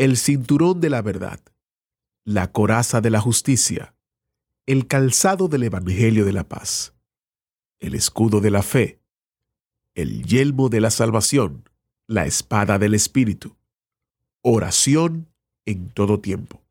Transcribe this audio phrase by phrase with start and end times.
[0.00, 1.40] el cinturón de la verdad,
[2.24, 3.94] la coraza de la justicia,
[4.64, 6.94] el calzado del Evangelio de la paz,
[7.80, 8.98] el escudo de la fe,
[9.94, 11.68] el yelmo de la salvación,
[12.06, 13.58] la espada del Espíritu,
[14.40, 15.28] oración
[15.66, 16.62] en todo tiempo.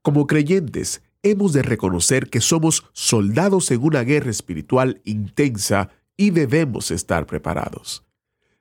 [0.00, 6.90] Como creyentes, hemos de reconocer que somos soldados en una guerra espiritual intensa y debemos
[6.90, 8.02] estar preparados.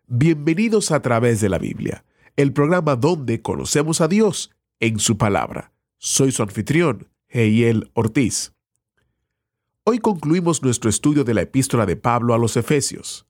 [0.05, 2.03] Bienvenidos a través de la Biblia,
[2.35, 5.71] el programa donde conocemos a Dios en su palabra.
[5.97, 8.53] Soy su anfitrión, Heiel Ortiz.
[9.85, 13.25] Hoy concluimos nuestro estudio de la epístola de Pablo a los Efesios.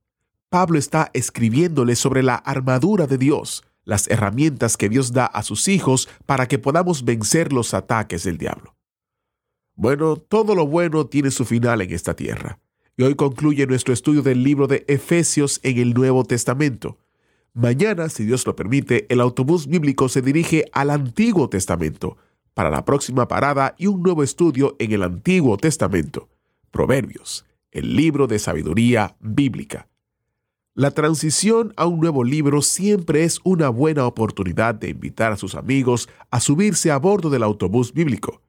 [0.50, 5.67] Pablo está escribiéndole sobre la armadura de Dios, las herramientas que Dios da a sus
[5.67, 8.75] hijos para que podamos vencer los ataques del diablo.
[9.75, 12.59] Bueno, todo lo bueno tiene su final en esta tierra.
[12.97, 16.97] Y hoy concluye nuestro estudio del libro de Efesios en el Nuevo Testamento.
[17.56, 22.17] Mañana, si Dios lo permite, el autobús bíblico se dirige al Antiguo Testamento
[22.53, 26.28] para la próxima parada y un nuevo estudio en el Antiguo Testamento.
[26.70, 29.88] Proverbios, el libro de sabiduría bíblica.
[30.73, 35.56] La transición a un nuevo libro siempre es una buena oportunidad de invitar a sus
[35.56, 38.42] amigos a subirse a bordo del autobús bíblico.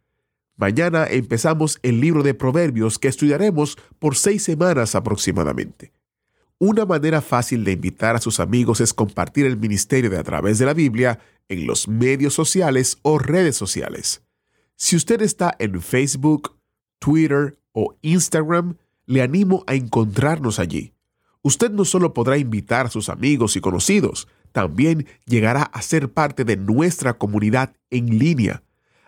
[0.57, 5.93] Mañana empezamos el libro de Proverbios que estudiaremos por seis semanas aproximadamente.
[6.59, 10.59] Una manera fácil de invitar a sus amigos es compartir el ministerio de a través
[10.59, 14.23] de la Biblia en los medios sociales o redes sociales.
[14.75, 16.57] Si usted está en Facebook,
[16.99, 20.95] Twitter o Instagram, le animo a encontrarnos allí.
[21.43, 26.45] Usted no solo podrá invitar a sus amigos y conocidos, también llegará a ser parte
[26.45, 28.63] de nuestra comunidad en línea.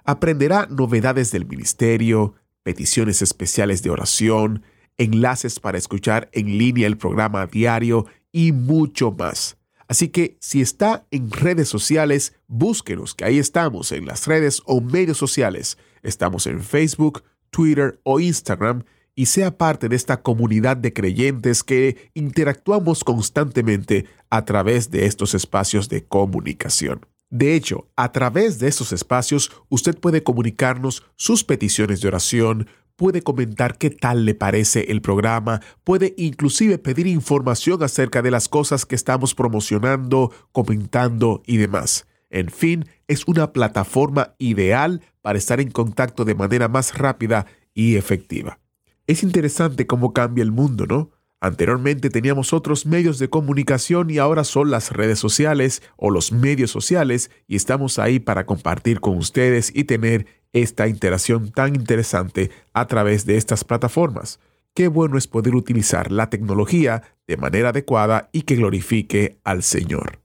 [0.04, 4.62] Aprenderá novedades del ministerio, peticiones especiales de oración,
[4.98, 9.56] enlaces para escuchar en línea el programa diario y mucho más.
[9.86, 14.82] Así que si está en redes sociales, búsquenos, que ahí estamos en las redes o
[14.82, 15.78] medios sociales.
[16.02, 22.10] Estamos en Facebook, Twitter o Instagram y sea parte de esta comunidad de creyentes que
[22.14, 27.06] interactuamos constantemente a través de estos espacios de comunicación.
[27.30, 33.22] De hecho, a través de estos espacios usted puede comunicarnos sus peticiones de oración, puede
[33.22, 38.84] comentar qué tal le parece el programa, puede inclusive pedir información acerca de las cosas
[38.84, 42.08] que estamos promocionando, comentando y demás.
[42.28, 47.94] En fin, es una plataforma ideal para estar en contacto de manera más rápida y
[47.94, 48.58] efectiva.
[49.06, 51.12] Es interesante cómo cambia el mundo, ¿no?
[51.40, 56.72] Anteriormente teníamos otros medios de comunicación y ahora son las redes sociales o los medios
[56.72, 62.86] sociales y estamos ahí para compartir con ustedes y tener esta interacción tan interesante a
[62.86, 64.40] través de estas plataformas.
[64.74, 70.20] Qué bueno es poder utilizar la tecnología de manera adecuada y que glorifique al Señor.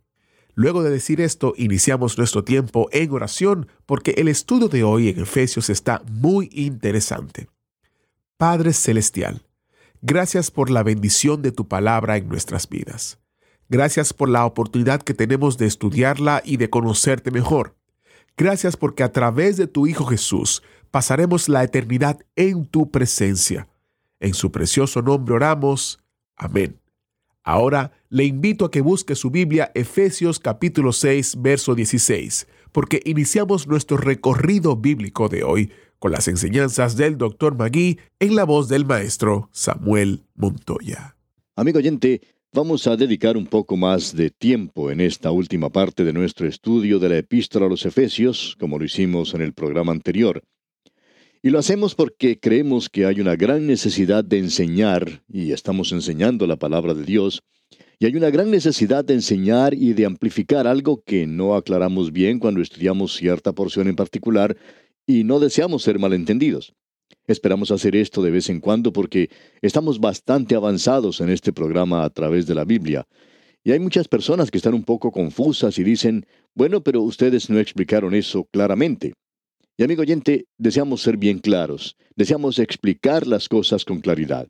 [0.55, 5.19] Luego de decir esto, iniciamos nuestro tiempo en oración porque el estudio de hoy en
[5.19, 7.47] Efesios está muy interesante.
[8.37, 9.41] Padre Celestial,
[10.01, 13.19] gracias por la bendición de tu palabra en nuestras vidas.
[13.69, 17.75] Gracias por la oportunidad que tenemos de estudiarla y de conocerte mejor.
[18.35, 23.67] Gracias porque a través de tu Hijo Jesús pasaremos la eternidad en tu presencia.
[24.19, 25.99] En su precioso nombre oramos.
[26.35, 26.79] Amén.
[27.43, 33.67] Ahora le invito a que busque su Biblia Efesios capítulo 6, verso 16, porque iniciamos
[33.67, 37.55] nuestro recorrido bíblico de hoy con las enseñanzas del Dr.
[37.55, 41.17] Magui en la voz del maestro Samuel Montoya.
[41.55, 42.21] Amigo oyente,
[42.53, 46.99] vamos a dedicar un poco más de tiempo en esta última parte de nuestro estudio
[46.99, 50.43] de la epístola a los Efesios, como lo hicimos en el programa anterior.
[51.41, 56.45] Y lo hacemos porque creemos que hay una gran necesidad de enseñar, y estamos enseñando
[56.45, 57.41] la palabra de Dios,
[57.97, 62.37] y hay una gran necesidad de enseñar y de amplificar algo que no aclaramos bien
[62.37, 64.55] cuando estudiamos cierta porción en particular,
[65.07, 66.73] y no deseamos ser malentendidos.
[67.25, 69.29] Esperamos hacer esto de vez en cuando porque
[69.61, 73.07] estamos bastante avanzados en este programa a través de la Biblia.
[73.63, 77.59] Y hay muchas personas que están un poco confusas y dicen, bueno, pero ustedes no
[77.59, 79.13] explicaron eso claramente.
[79.77, 84.47] Y amigo oyente, deseamos ser bien claros, deseamos explicar las cosas con claridad.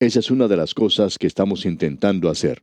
[0.00, 2.62] Esa es una de las cosas que estamos intentando hacer.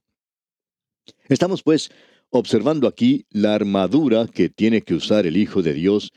[1.30, 1.92] Estamos pues
[2.30, 6.12] observando aquí la armadura que tiene que usar el Hijo de Dios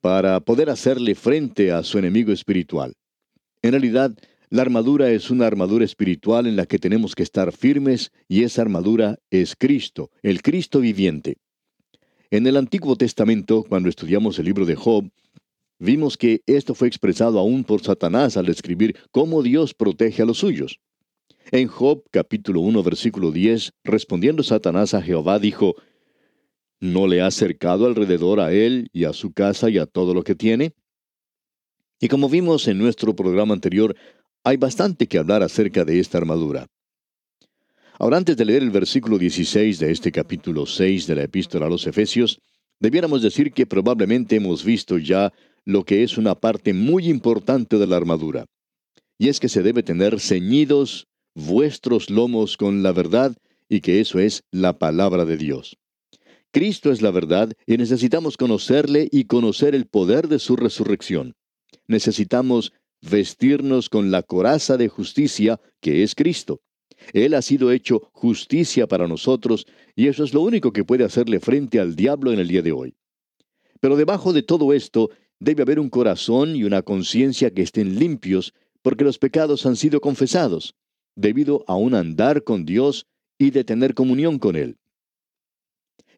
[0.00, 2.94] para poder hacerle frente a su enemigo espiritual.
[3.62, 4.16] En realidad,
[4.50, 8.62] la armadura es una armadura espiritual en la que tenemos que estar firmes y esa
[8.62, 11.36] armadura es Cristo, el Cristo viviente.
[12.30, 15.10] En el Antiguo Testamento, cuando estudiamos el libro de Job,
[15.78, 20.38] vimos que esto fue expresado aún por Satanás al describir cómo Dios protege a los
[20.38, 20.80] suyos.
[21.50, 25.76] En Job capítulo 1 versículo 10, respondiendo Satanás a Jehová, dijo,
[26.80, 30.22] ¿No le ha cercado alrededor a él y a su casa y a todo lo
[30.22, 30.74] que tiene?
[32.00, 33.96] Y como vimos en nuestro programa anterior,
[34.44, 36.68] hay bastante que hablar acerca de esta armadura.
[37.98, 41.68] Ahora, antes de leer el versículo 16 de este capítulo 6 de la epístola a
[41.68, 42.40] los Efesios,
[42.78, 45.32] debiéramos decir que probablemente hemos visto ya
[45.64, 48.46] lo que es una parte muy importante de la armadura.
[49.18, 53.36] Y es que se debe tener ceñidos vuestros lomos con la verdad
[53.68, 55.76] y que eso es la palabra de Dios.
[56.50, 61.34] Cristo es la verdad y necesitamos conocerle y conocer el poder de su resurrección.
[61.86, 62.72] Necesitamos
[63.02, 66.60] vestirnos con la coraza de justicia que es Cristo.
[67.12, 71.38] Él ha sido hecho justicia para nosotros y eso es lo único que puede hacerle
[71.38, 72.94] frente al diablo en el día de hoy.
[73.80, 78.54] Pero debajo de todo esto debe haber un corazón y una conciencia que estén limpios
[78.82, 80.74] porque los pecados han sido confesados,
[81.14, 83.06] debido a un andar con Dios
[83.38, 84.78] y de tener comunión con Él.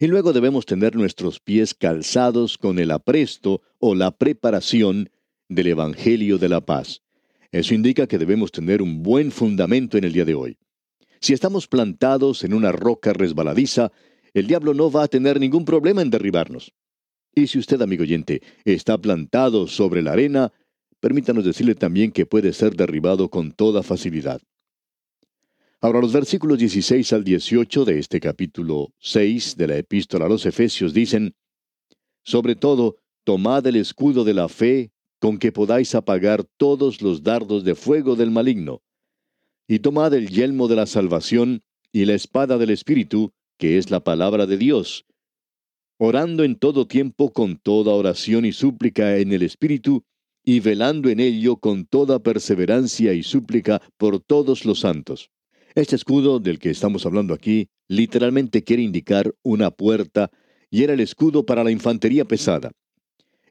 [0.02, 5.10] Y luego debemos tener nuestros pies calzados con el apresto o la preparación
[5.50, 7.02] del Evangelio de la paz.
[7.52, 10.56] Eso indica que debemos tener un buen fundamento en el día de hoy.
[11.20, 13.92] Si estamos plantados en una roca resbaladiza,
[14.32, 16.72] el diablo no va a tener ningún problema en derribarnos.
[17.34, 20.50] Y si usted, amigo oyente, está plantado sobre la arena,
[21.00, 24.40] permítanos decirle también que puede ser derribado con toda facilidad.
[25.82, 30.44] Ahora los versículos 16 al 18 de este capítulo 6 de la epístola a los
[30.44, 31.34] Efesios dicen,
[32.22, 37.64] Sobre todo, tomad el escudo de la fe, con que podáis apagar todos los dardos
[37.64, 38.82] de fuego del maligno.
[39.66, 41.62] Y tomad el yelmo de la salvación
[41.92, 45.06] y la espada del Espíritu, que es la palabra de Dios,
[45.98, 50.04] orando en todo tiempo con toda oración y súplica en el Espíritu,
[50.44, 55.30] y velando en ello con toda perseverancia y súplica por todos los santos.
[55.74, 60.30] Este escudo del que estamos hablando aquí literalmente quiere indicar una puerta
[60.68, 62.72] y era el escudo para la infantería pesada.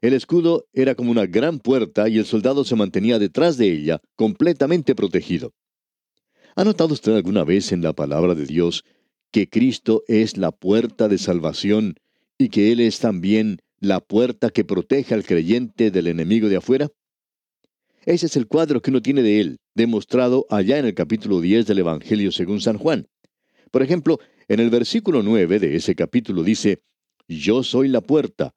[0.02, 4.00] El escudo era como una gran puerta y el soldado se mantenía detrás de ella,
[4.16, 5.52] completamente protegido.
[6.56, 8.84] ¿Ha notado usted alguna vez en la palabra de Dios
[9.30, 11.94] que Cristo es la puerta de salvación
[12.38, 16.88] y que Él es también la puerta que protege al creyente del enemigo de afuera?
[18.06, 21.66] Ese es el cuadro que uno tiene de Él, demostrado allá en el capítulo 10
[21.66, 23.08] del Evangelio según San Juan.
[23.70, 24.18] Por ejemplo,
[24.48, 26.82] en el versículo 9 de ese capítulo dice,
[27.28, 28.54] Yo soy la puerta,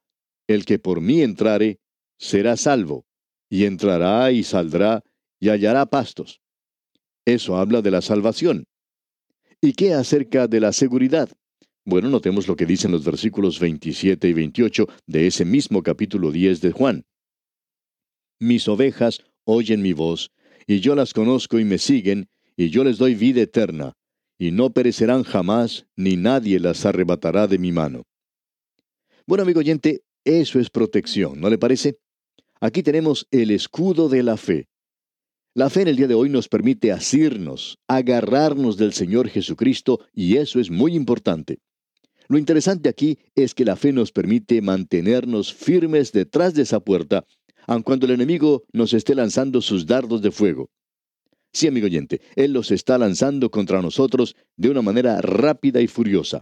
[0.47, 1.79] el que por mí entrare,
[2.17, 3.05] será salvo,
[3.49, 5.03] y entrará y saldrá
[5.39, 6.41] y hallará pastos.
[7.25, 8.65] Eso habla de la salvación.
[9.61, 11.29] ¿Y qué acerca de la seguridad?
[11.85, 16.61] Bueno, notemos lo que dicen los versículos 27 y 28 de ese mismo capítulo 10
[16.61, 17.03] de Juan.
[18.39, 20.31] Mis ovejas oyen mi voz,
[20.67, 23.93] y yo las conozco y me siguen, y yo les doy vida eterna,
[24.37, 28.03] y no perecerán jamás, ni nadie las arrebatará de mi mano.
[29.25, 31.97] Bueno, amigo oyente, eso es protección, ¿no le parece?
[32.59, 34.67] Aquí tenemos el escudo de la fe.
[35.53, 40.37] La fe en el día de hoy nos permite asirnos, agarrarnos del Señor Jesucristo, y
[40.37, 41.59] eso es muy importante.
[42.27, 47.25] Lo interesante aquí es que la fe nos permite mantenernos firmes detrás de esa puerta,
[47.67, 50.69] aun cuando el enemigo nos esté lanzando sus dardos de fuego.
[51.51, 56.41] Sí, amigo oyente, Él los está lanzando contra nosotros de una manera rápida y furiosa.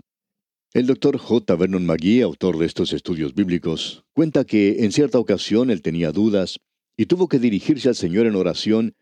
[0.73, 1.53] El doctor J.
[1.57, 6.59] Vernon McGee, autor de estos estudios bíblicos, cuenta que en cierta ocasión él tenía dudas
[6.95, 8.95] y tuvo que dirigirse al Señor en oración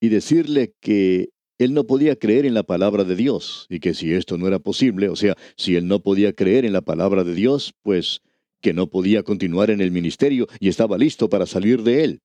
[0.00, 4.12] y decirle que él no podía creer en la palabra de Dios y que si
[4.12, 7.34] esto no era posible, o sea, si él no podía creer en la palabra de
[7.34, 8.20] Dios, pues
[8.64, 12.22] que no podía continuar en el ministerio y estaba listo para salir de él.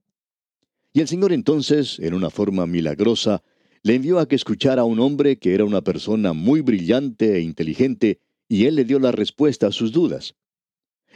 [0.93, 3.43] Y el Señor entonces, en una forma milagrosa,
[3.84, 7.41] le envió a que escuchara a un hombre que era una persona muy brillante e
[7.41, 10.36] inteligente, y él le dio la respuesta a sus dudas.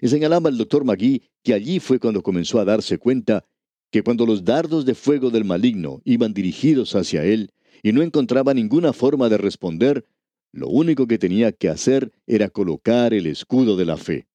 [0.01, 3.45] Y señalaba el doctor Magui que allí fue cuando comenzó a darse cuenta
[3.91, 8.53] que cuando los dardos de fuego del maligno iban dirigidos hacia él y no encontraba
[8.53, 10.05] ninguna forma de responder,
[10.51, 14.27] lo único que tenía que hacer era colocar el escudo de la fe.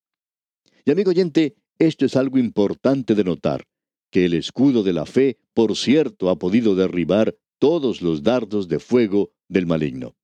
[0.89, 3.67] Y amigo oyente, esto es algo importante de notar,
[4.11, 8.79] que el escudo de la fe, por cierto, ha podido derribar todos los dardos de
[8.79, 10.17] fuego del maligno.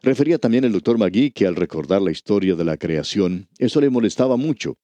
[0.00, 3.90] Refería también el doctor Magui que al recordar la historia de la creación, eso le
[3.90, 4.78] molestaba mucho.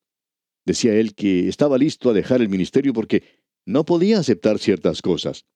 [0.67, 3.23] Decía él que estaba listo a dejar el ministerio porque
[3.65, 5.47] no podía aceptar ciertas cosas.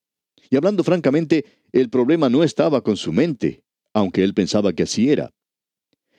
[0.48, 5.10] Y hablando francamente, el problema no estaba con su mente, aunque él pensaba que así
[5.10, 5.30] era.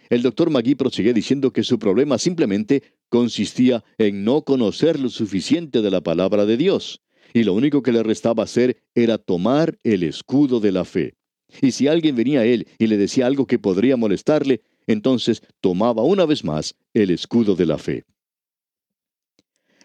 [0.09, 5.81] El doctor Magui prosiguió diciendo que su problema simplemente consistía en no conocer lo suficiente
[5.81, 7.01] de la palabra de Dios,
[7.33, 11.15] y lo único que le restaba hacer era tomar el escudo de la fe.
[11.61, 16.03] Y si alguien venía a él y le decía algo que podría molestarle, entonces tomaba
[16.03, 18.03] una vez más el escudo de la fe.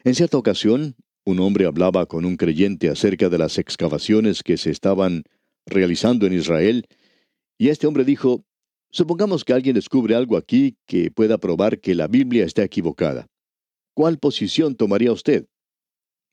[0.04, 4.70] En cierta ocasión, un hombre hablaba con un creyente acerca de las excavaciones que se
[4.70, 5.24] estaban
[5.66, 6.86] realizando en Israel,
[7.58, 8.44] y este hombre dijo,
[8.90, 13.26] supongamos que alguien descubre algo aquí que pueda probar que la Biblia está equivocada.
[13.94, 15.46] ¿Cuál posición tomaría usted?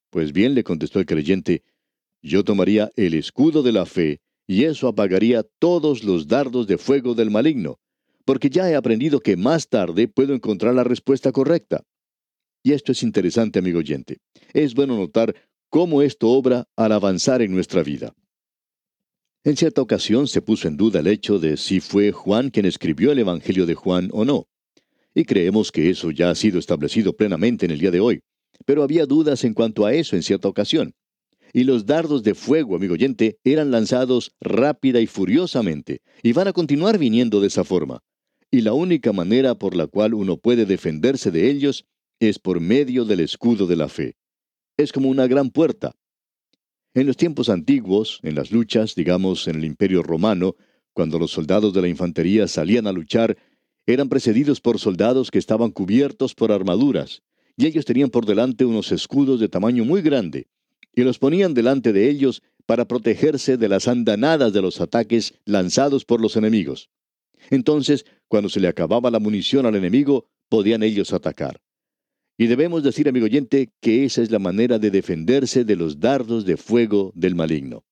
[0.10, 1.64] Pues bien, le contestó el creyente,
[2.22, 7.14] yo tomaría el escudo de la fe, y eso apagaría todos los dardos de fuego
[7.14, 7.80] del maligno,
[8.26, 11.84] porque ya he aprendido que más tarde puedo encontrar la respuesta correcta.
[12.64, 14.18] Y esto es interesante, amigo oyente.
[14.54, 15.36] Es bueno notar
[15.70, 18.14] cómo esto obra al avanzar en nuestra vida.
[19.48, 23.14] En cierta ocasión se puso en duda el hecho de si fue Juan quien escribió
[23.14, 24.50] el Evangelio de Juan o no.
[25.16, 28.20] Y creemos que eso ya ha sido establecido plenamente en el día de hoy.
[28.66, 30.96] Pero había dudas en cuanto a eso en cierta ocasión.
[31.54, 36.52] Y los dardos de fuego, amigo oyente, eran lanzados rápida y furiosamente, y van a
[36.52, 38.02] continuar viniendo de esa forma.
[38.52, 41.86] Y la única manera por la cual uno puede defenderse de ellos
[42.20, 44.18] es por medio del escudo de la fe.
[44.76, 45.96] Es como una gran puerta.
[46.98, 50.56] En los tiempos antiguos, en las luchas, digamos en el Imperio Romano,
[50.94, 53.38] cuando los soldados de la infantería salían a luchar,
[53.86, 57.22] eran precedidos por soldados que estaban cubiertos por armaduras,
[57.56, 60.48] y ellos tenían por delante unos escudos de tamaño muy grande,
[60.92, 66.04] y los ponían delante de ellos para protegerse de las andanadas de los ataques lanzados
[66.04, 66.90] por los enemigos.
[67.52, 71.62] Entonces, cuando se le acababa la munición al enemigo, podían ellos atacar.
[72.38, 76.46] Y debemos decir, amigo oyente, que esa es la manera de defenderse de los dardos
[76.46, 77.84] de fuego del maligno.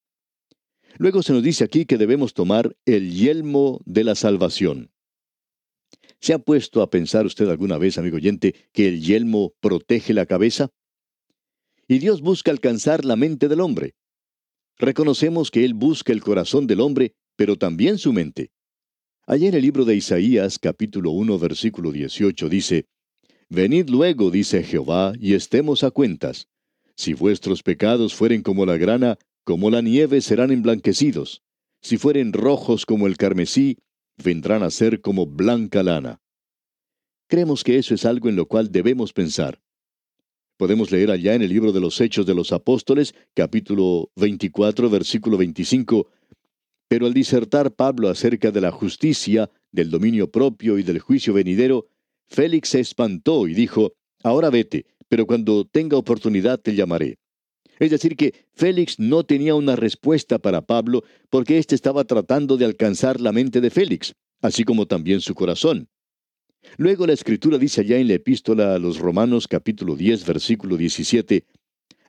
[0.98, 4.92] Luego se nos dice aquí que debemos tomar el yelmo de la salvación.
[6.20, 10.26] ¿Se ha puesto a pensar usted alguna vez, amigo oyente, que el yelmo protege la
[10.26, 10.70] cabeza?
[11.88, 13.94] Y Dios busca alcanzar la mente del hombre.
[14.78, 18.50] Reconocemos que Él busca el corazón del hombre, pero también su mente.
[19.26, 22.86] Allá en el libro de Isaías, capítulo 1, versículo 18, dice,
[23.48, 26.48] Venid luego, dice Jehová, y estemos a cuentas.
[26.96, 31.42] Si vuestros pecados fueren como la grana, como la nieve serán emblanquecidos.
[31.80, 33.78] Si fueren rojos como el carmesí,
[34.16, 36.20] vendrán a ser como blanca lana.
[37.28, 39.60] Creemos que eso es algo en lo cual debemos pensar.
[40.56, 45.36] Podemos leer allá en el libro de los Hechos de los Apóstoles, capítulo 24, versículo
[45.36, 46.08] 25,
[46.88, 51.86] pero al disertar Pablo acerca de la justicia, del dominio propio y del juicio venidero,
[52.28, 53.92] Félix se espantó y dijo,
[54.22, 57.18] Ahora vete, pero cuando tenga oportunidad te llamaré.
[57.78, 62.64] Es decir, que Félix no tenía una respuesta para Pablo porque éste estaba tratando de
[62.64, 65.88] alcanzar la mente de Félix, así como también su corazón.
[66.78, 71.44] Luego la escritura dice allá en la epístola a los Romanos capítulo 10 versículo 17,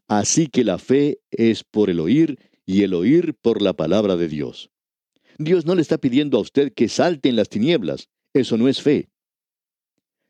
[0.08, 4.30] Así que la fe es por el oír y el oír por la palabra de
[4.30, 4.70] Dios.
[5.38, 8.82] Dios no le está pidiendo a usted que salte en las tinieblas, eso no es
[8.82, 9.10] fe.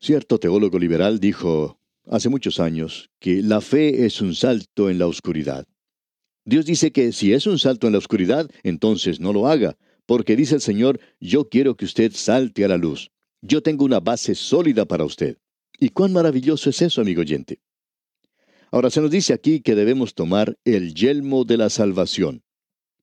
[0.00, 5.08] Cierto teólogo liberal dijo hace muchos años que la fe es un salto en la
[5.08, 5.66] oscuridad.
[6.44, 9.76] Dios dice que si es un salto en la oscuridad, entonces no lo haga,
[10.06, 13.10] porque dice el Señor, yo quiero que usted salte a la luz.
[13.42, 15.36] Yo tengo una base sólida para usted.
[15.80, 17.60] ¿Y cuán maravilloso es eso, amigo oyente?
[18.70, 22.44] Ahora se nos dice aquí que debemos tomar el yelmo de la salvación.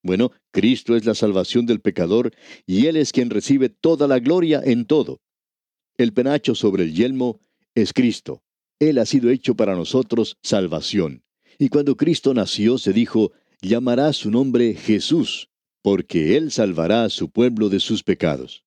[0.02, 2.32] Bueno, Cristo es la salvación del pecador
[2.66, 5.20] y Él es quien recibe toda la gloria en todo.
[5.98, 7.40] El penacho sobre el yelmo
[7.74, 8.44] es Cristo.
[8.80, 11.24] Él ha sido hecho para nosotros salvación.
[11.58, 15.50] Y cuando Cristo nació se dijo, llamará su nombre Jesús,
[15.82, 18.66] porque Él salvará a su pueblo de sus pecados.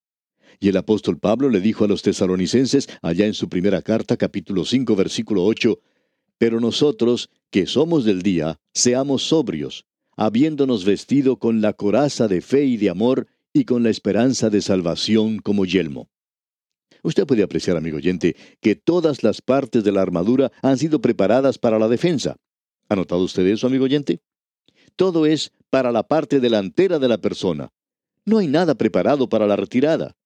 [0.58, 4.64] Y el apóstol Pablo le dijo a los tesalonicenses, allá en su primera carta, capítulo
[4.64, 5.78] 5, versículo 8,
[6.38, 9.84] Pero nosotros, que somos del día, seamos sobrios,
[10.16, 14.62] habiéndonos vestido con la coraza de fe y de amor, y con la esperanza de
[14.62, 16.08] salvación como yelmo.
[17.02, 21.58] Usted puede apreciar, amigo oyente, que todas las partes de la armadura han sido preparadas
[21.58, 22.36] para la defensa.
[22.88, 24.20] ¿Ha notado usted eso, amigo oyente?
[24.96, 27.70] Todo es para la parte delantera de la persona.
[28.24, 30.16] No hay nada preparado para la retirada.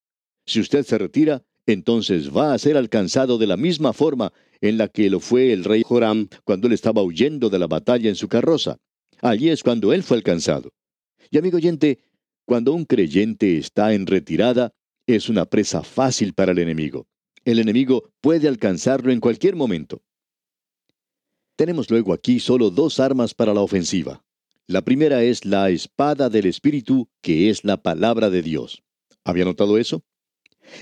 [0.46, 4.88] Si usted se retira, entonces va a ser alcanzado de la misma forma en la
[4.88, 8.28] que lo fue el rey Joram cuando él estaba huyendo de la batalla en su
[8.28, 8.78] carroza.
[9.20, 10.70] Allí es cuando él fue alcanzado.
[11.30, 12.00] Y amigo oyente,
[12.44, 14.72] cuando un creyente está en retirada,
[15.06, 17.06] es una presa fácil para el enemigo.
[17.44, 20.02] El enemigo puede alcanzarlo en cualquier momento.
[21.56, 24.24] Tenemos luego aquí solo dos armas para la ofensiva.
[24.66, 28.82] La primera es la espada del Espíritu, que es la palabra de Dios.
[29.24, 30.02] ¿Había notado eso?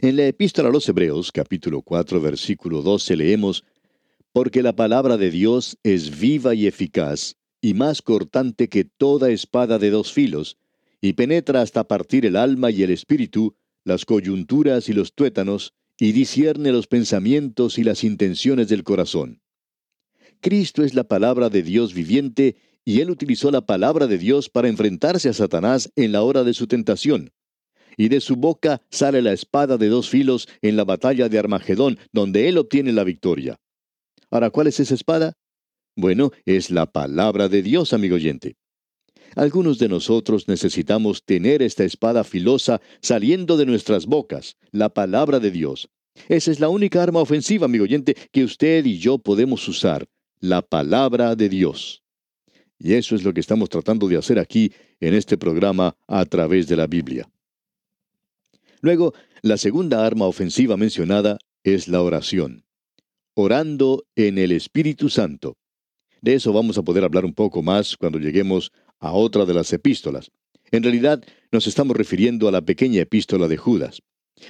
[0.02, 3.64] En la epístola a los Hebreos, capítulo 4, versículo 12, leemos,
[4.32, 9.78] Porque la palabra de Dios es viva y eficaz, y más cortante que toda espada
[9.78, 10.58] de dos filos,
[11.00, 16.12] y penetra hasta partir el alma y el espíritu, las coyunturas y los tuétanos, y
[16.12, 19.42] discierne los pensamientos y las intenciones del corazón.
[20.40, 24.68] Cristo es la palabra de Dios viviente, y él utilizó la palabra de Dios para
[24.68, 27.32] enfrentarse a Satanás en la hora de su tentación.
[27.96, 31.98] Y de su boca sale la espada de dos filos en la batalla de Armagedón,
[32.12, 33.60] donde él obtiene la victoria.
[34.30, 35.34] Ahora, ¿cuál es esa espada?
[35.96, 38.56] Bueno, es la palabra de Dios, amigo oyente.
[39.36, 45.50] Algunos de nosotros necesitamos tener esta espada filosa saliendo de nuestras bocas, la palabra de
[45.50, 45.88] Dios.
[46.28, 50.08] Esa es la única arma ofensiva, amigo oyente, que usted y yo podemos usar,
[50.40, 52.02] la palabra de Dios.
[52.78, 56.66] Y eso es lo que estamos tratando de hacer aquí en este programa a través
[56.66, 57.28] de la Biblia.
[58.80, 62.64] Luego, la segunda arma ofensiva mencionada es la oración.
[63.34, 65.56] Orando en el Espíritu Santo.
[66.22, 69.72] De eso vamos a poder hablar un poco más cuando lleguemos a otra de las
[69.72, 70.30] epístolas.
[70.70, 74.02] En realidad, nos estamos refiriendo a la pequeña epístola de Judas.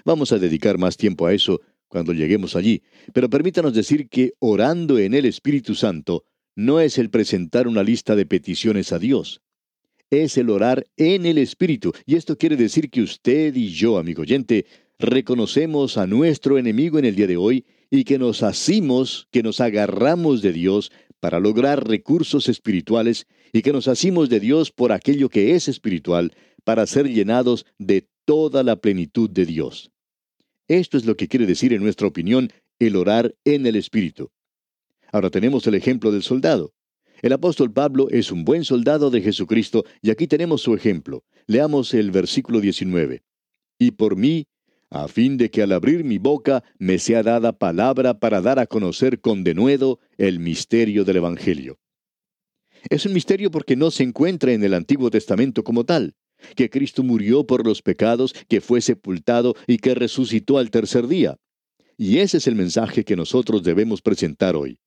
[0.04, 4.98] Vamos a dedicar más tiempo a eso cuando lleguemos allí, pero permítanos decir que orando
[4.98, 9.40] en el Espíritu Santo no es el presentar una lista de peticiones a Dios.
[10.10, 14.22] Es el orar en el Espíritu, y esto quiere decir que usted y yo, amigo
[14.22, 14.66] oyente,
[14.98, 19.60] reconocemos a nuestro enemigo en el día de hoy y que nos asimos, que nos
[19.60, 25.28] agarramos de Dios para lograr recursos espirituales y que nos asimos de Dios por aquello
[25.28, 26.32] que es espiritual
[26.64, 29.90] para ser llenados de toda la plenitud de Dios.
[30.68, 34.30] Esto es lo que quiere decir, en nuestra opinión, el orar en el Espíritu.
[35.12, 36.72] Ahora tenemos el ejemplo del soldado.
[37.22, 41.24] El apóstol Pablo es un buen soldado de Jesucristo y aquí tenemos su ejemplo.
[41.46, 43.22] Leamos el versículo 19.
[43.78, 44.46] Y por mí
[44.90, 48.66] a fin de que al abrir mi boca me sea dada palabra para dar a
[48.66, 51.78] conocer con denuedo el misterio del Evangelio.
[52.88, 56.14] Es un misterio porque no se encuentra en el Antiguo Testamento como tal,
[56.56, 61.36] que Cristo murió por los pecados, que fue sepultado y que resucitó al tercer día.
[61.96, 64.80] Y ese es el mensaje que nosotros debemos presentar hoy.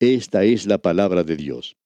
[0.00, 1.76] Esta es la palabra de Dios.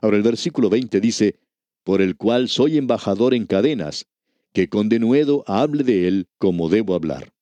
[0.00, 1.40] Ahora el versículo 20 dice,
[1.82, 4.06] por el cual soy embajador en cadenas,
[4.54, 7.32] que con denuedo hable de él como debo hablar.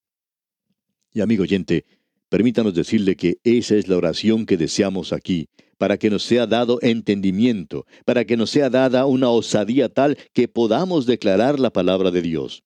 [1.12, 1.84] Y amigo oyente,
[2.30, 6.78] permítanos decirle que esa es la oración que deseamos aquí, para que nos sea dado
[6.80, 12.22] entendimiento, para que nos sea dada una osadía tal que podamos declarar la palabra de
[12.22, 12.64] Dios.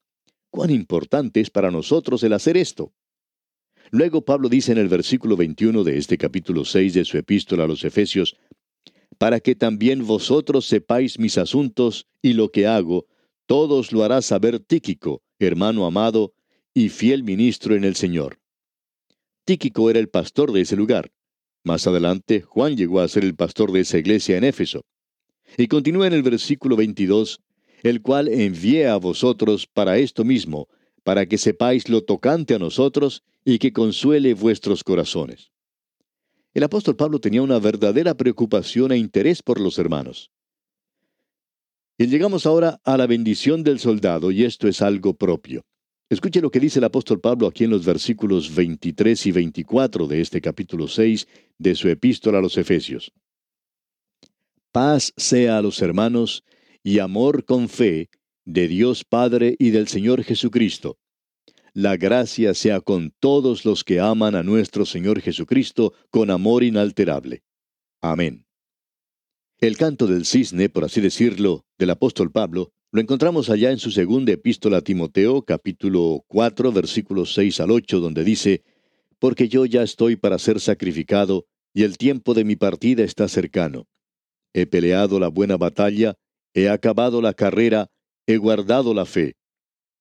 [0.50, 2.92] Cuán importante es para nosotros el hacer esto.
[3.90, 7.66] Luego Pablo dice en el versículo 21 de este capítulo 6 de su epístola a
[7.66, 8.36] los Efesios,
[9.18, 13.06] para que también vosotros sepáis mis asuntos y lo que hago,
[13.46, 16.34] todos lo hará saber Tíquico, hermano amado
[16.74, 18.38] y fiel ministro en el Señor.
[19.44, 21.12] Tíquico era el pastor de ese lugar.
[21.62, 24.84] Más adelante, Juan llegó a ser el pastor de esa iglesia en Éfeso.
[25.56, 27.40] Y continúa en el versículo 22,
[27.82, 30.68] el cual envié a vosotros para esto mismo,
[31.04, 35.52] para que sepáis lo tocante a nosotros y que consuele vuestros corazones.
[36.52, 40.32] El apóstol Pablo tenía una verdadera preocupación e interés por los hermanos.
[41.98, 45.64] Y llegamos ahora a la bendición del soldado, y esto es algo propio.
[46.10, 50.20] Escuche lo que dice el apóstol Pablo aquí en los versículos 23 y 24 de
[50.20, 51.26] este capítulo 6
[51.58, 53.12] de su epístola a los Efesios.
[54.70, 56.44] Paz sea a los hermanos
[56.82, 58.10] y amor con fe
[58.44, 60.98] de Dios Padre y del Señor Jesucristo.
[61.72, 67.42] La gracia sea con todos los que aman a nuestro Señor Jesucristo con amor inalterable.
[68.00, 68.45] Amén.
[69.58, 73.90] El canto del cisne, por así decirlo, del apóstol Pablo, lo encontramos allá en su
[73.90, 78.64] segunda epístola a Timoteo, capítulo 4, versículos 6 al 8, donde dice,
[79.18, 83.86] Porque yo ya estoy para ser sacrificado, y el tiempo de mi partida está cercano.
[84.52, 86.16] He peleado la buena batalla,
[86.52, 87.90] he acabado la carrera,
[88.26, 89.36] he guardado la fe.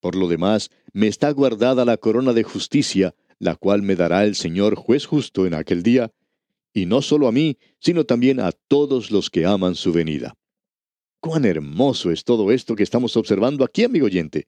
[0.01, 4.35] Por lo demás, me está guardada la corona de justicia, la cual me dará el
[4.35, 6.11] Señor juez justo en aquel día,
[6.75, 10.35] y no solo a mí, sino también a todos los que aman su venida.
[11.21, 14.47] Cuán hermoso es todo esto que estamos observando aquí, amigo oyente.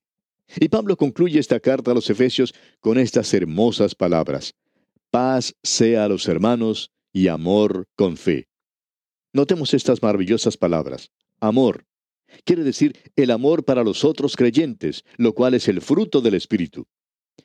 [0.59, 4.53] Y Pablo concluye esta carta a los Efesios con estas hermosas palabras.
[5.09, 8.49] Paz sea a los hermanos y amor con fe.
[9.31, 11.09] Notemos estas maravillosas palabras.
[11.39, 11.85] Amor.
[12.43, 16.87] Quiere decir el amor para los otros creyentes, lo cual es el fruto del Espíritu.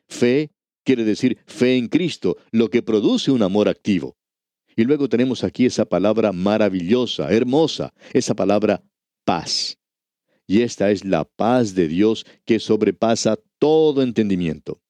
[0.09, 0.51] Fe
[0.85, 4.17] quiere decir fe en Cristo, lo que produce un amor activo.
[4.77, 8.83] Y luego tenemos aquí esa palabra maravillosa, hermosa, esa palabra
[9.25, 9.79] paz.
[10.47, 14.81] Y esta es la paz de Dios que sobrepasa todo entendimiento.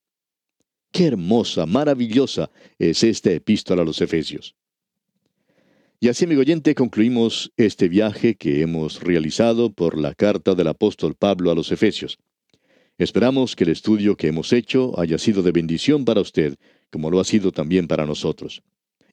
[0.92, 4.54] Qué hermosa, maravillosa es esta epístola a los Efesios.
[6.00, 11.14] Y así, amigo oyente, concluimos este viaje que hemos realizado por la carta del apóstol
[11.14, 12.18] Pablo a los Efesios.
[12.98, 16.56] Esperamos que el estudio que hemos hecho haya sido de bendición para usted,
[16.90, 18.62] como lo ha sido también para nosotros.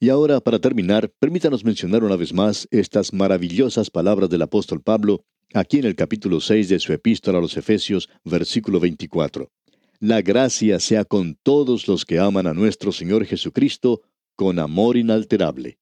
[0.02, 5.26] Y ahora, para terminar, permítanos mencionar una vez más estas maravillosas palabras del apóstol Pablo
[5.52, 9.50] aquí en el capítulo 6 de su epístola a los Efesios, versículo 24.
[9.98, 14.00] La gracia sea con todos los que aman a nuestro Señor Jesucristo
[14.36, 15.78] con amor inalterable.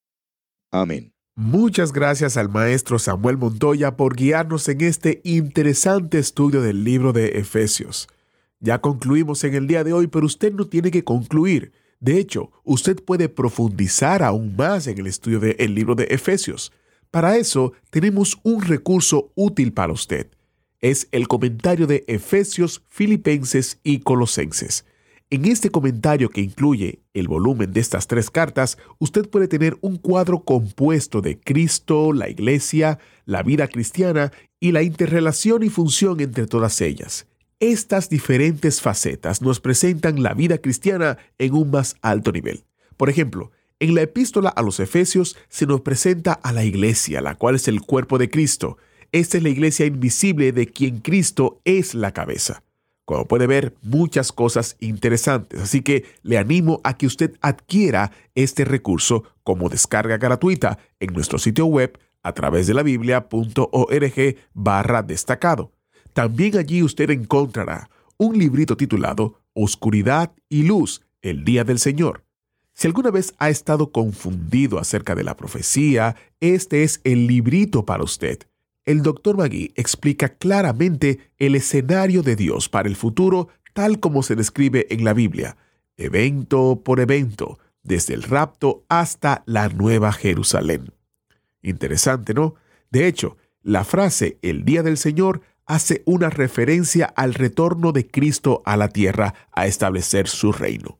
[0.72, 1.12] Amén.
[1.36, 7.38] Muchas gracias al maestro Samuel Montoya por guiarnos en este interesante estudio del libro de
[7.38, 8.08] Efesios.
[8.58, 11.70] Ya concluimos en el día de hoy, pero usted no tiene que concluir.
[12.00, 16.72] De hecho, usted puede profundizar aún más en el estudio del libro de Efesios.
[17.10, 20.28] Para eso tenemos un recurso útil para usted.
[20.80, 24.84] Es el comentario de Efesios, Filipenses y Colosenses.
[25.30, 29.96] En este comentario que incluye el volumen de estas tres cartas, usted puede tener un
[29.96, 36.46] cuadro compuesto de Cristo, la Iglesia, la vida cristiana y la interrelación y función entre
[36.46, 37.26] todas ellas.
[37.60, 42.64] Estas diferentes facetas nos presentan la vida cristiana en un más alto nivel.
[42.96, 47.34] Por ejemplo, en la epístola a los Efesios se nos presenta a la iglesia, la
[47.34, 48.78] cual es el cuerpo de Cristo.
[49.10, 52.62] Esta es la iglesia invisible de quien Cristo es la cabeza.
[53.04, 58.64] Como puede ver, muchas cosas interesantes, así que le animo a que usted adquiera este
[58.64, 65.72] recurso como descarga gratuita en nuestro sitio web a través de la biblia.org barra destacado.
[66.18, 72.24] También allí usted encontrará un librito titulado Oscuridad y Luz, el Día del Señor.
[72.74, 78.02] Si alguna vez ha estado confundido acerca de la profecía, este es el librito para
[78.02, 78.40] usted.
[78.84, 79.36] El Dr.
[79.36, 85.04] Magui explica claramente el escenario de Dios para el futuro tal como se describe en
[85.04, 85.56] la Biblia,
[85.96, 90.92] evento por evento, desde el rapto hasta la Nueva Jerusalén.
[91.62, 92.56] Interesante, ¿no?
[92.90, 98.62] De hecho, la frase el día del Señor hace una referencia al retorno de Cristo
[98.64, 100.98] a la tierra a establecer su reino.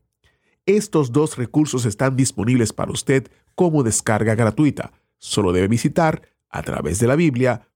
[0.67, 4.93] Estos dos recursos están disponibles para usted como descarga gratuita.
[5.17, 7.67] Solo debe visitar a través de la biblia.org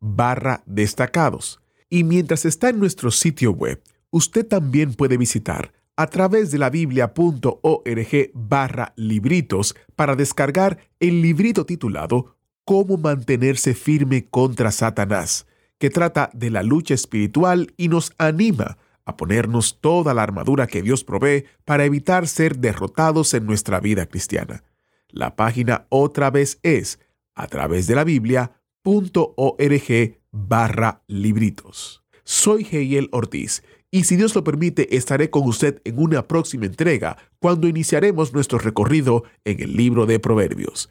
[0.00, 1.60] barra destacados.
[1.90, 6.70] Y mientras está en nuestro sitio web, usted también puede visitar a través de la
[6.70, 12.33] biblia.org barra libritos para descargar el librito titulado
[12.64, 15.46] cómo mantenerse firme contra Satanás,
[15.78, 20.82] que trata de la lucha espiritual y nos anima a ponernos toda la armadura que
[20.82, 24.64] Dios provee para evitar ser derrotados en nuestra vida cristiana.
[25.08, 26.98] La página otra vez es
[27.34, 28.58] a través de la biblia.org
[30.32, 32.02] barra libritos.
[32.24, 37.18] Soy Heiel Ortiz y si Dios lo permite estaré con usted en una próxima entrega
[37.38, 40.90] cuando iniciaremos nuestro recorrido en el libro de Proverbios.